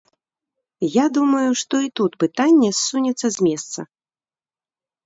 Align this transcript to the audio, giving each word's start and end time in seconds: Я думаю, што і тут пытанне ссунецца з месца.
Я 0.95 1.05
думаю, 1.17 1.49
што 1.63 1.75
і 1.89 1.91
тут 2.01 2.11
пытанне 2.25 2.69
ссунецца 2.81 3.27
з 3.39 3.51
месца. 3.51 3.79